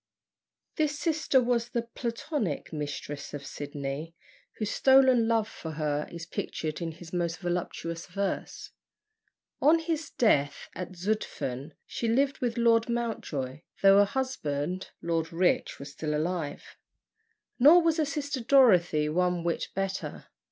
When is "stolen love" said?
4.71-5.47